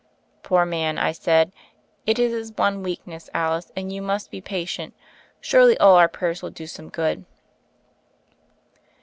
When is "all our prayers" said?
5.77-6.41